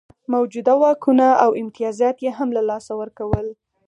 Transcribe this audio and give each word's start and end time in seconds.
موجوده 0.33 0.73
واکونه 0.81 1.27
او 1.43 1.49
امتیازات 1.61 2.17
یې 2.25 2.31
هم 2.37 2.49
له 2.57 2.61
لاسه 2.69 2.91
ورکول. 3.01 3.47